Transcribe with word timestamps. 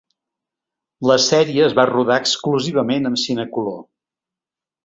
La 1.11 1.17
sèrie 1.25 1.67
es 1.67 1.77
va 1.81 1.87
rodar 1.91 2.17
exclusivament 2.23 3.11
amb 3.11 3.23
Cinecolor. 3.27 3.81